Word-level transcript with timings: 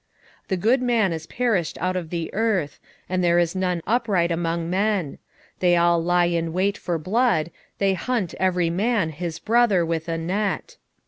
7:2 0.45 0.47
The 0.47 0.57
good 0.57 0.81
man 0.81 1.13
is 1.13 1.27
perished 1.27 1.77
out 1.79 1.95
of 1.95 2.09
the 2.09 2.33
earth: 2.33 2.79
and 3.07 3.23
there 3.23 3.37
is 3.37 3.53
none 3.55 3.81
upright 3.85 4.31
among 4.31 4.67
men: 4.67 5.19
they 5.59 5.75
all 5.77 6.03
lie 6.03 6.25
in 6.25 6.53
wait 6.53 6.75
for 6.75 6.97
blood; 6.97 7.51
they 7.77 7.93
hunt 7.93 8.33
every 8.39 8.71
man 8.71 9.11
his 9.11 9.37
brother 9.37 9.85
with 9.85 10.07
a 10.09 10.17
net. 10.17 10.77